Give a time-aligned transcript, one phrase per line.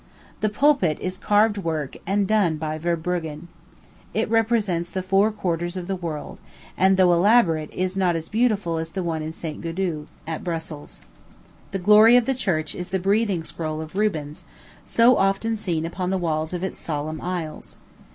[0.39, 3.49] The pulpit is carved work, and done by Verbruggen.
[4.15, 6.39] It represents the four quarters of the world,
[6.75, 9.61] and, though elaborate, is not as beautiful as the one in St.
[9.61, 11.01] Gudule, at Brussels.
[11.69, 14.43] The glory of the church is the "breathing scroll" of Rubens,
[14.85, 17.77] so often seen upon the walls of its solemn aisles.